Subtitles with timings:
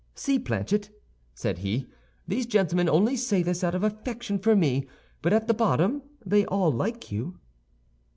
[0.15, 0.89] "See, Planchet,"
[1.35, 1.85] said he,
[2.27, 4.87] "these gentlemen only say this out of affection for me,
[5.21, 7.37] but at bottom they all like you."